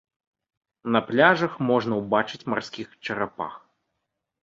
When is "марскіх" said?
2.55-2.87